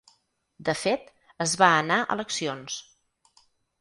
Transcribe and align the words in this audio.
De 0.69 0.73
fet, 0.83 1.11
es 1.47 1.55
va 1.63 1.69
anar 1.81 1.99
eleccions. 2.17 2.79